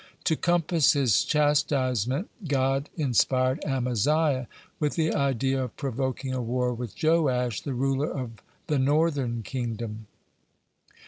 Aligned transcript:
To 0.23 0.35
compass 0.35 0.93
his 0.93 1.23
chastisement, 1.23 2.31
God 2.47 2.89
inspired 2.97 3.63
Amaziah 3.63 4.47
with 4.79 4.95
the 4.95 5.13
idea 5.13 5.63
of 5.65 5.77
provoking 5.77 6.33
a 6.33 6.41
war 6.41 6.73
with 6.73 6.95
Joash, 7.03 7.61
the 7.61 7.75
ruler 7.75 8.09
of 8.09 8.41
the 8.65 8.79
northern 8.79 9.43
kingdom. 9.43 10.07